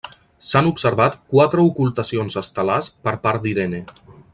S'han 0.51 0.69
observat 0.69 1.17
quatre 1.35 1.65
ocultacions 1.73 2.41
estel·lars 2.45 2.91
per 3.07 3.15
part 3.29 3.47
d'Irene. 3.47 3.85